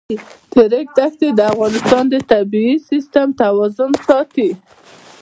[0.53, 4.49] د ریګ دښتې د افغانستان د طبعي سیسټم توازن ساتي.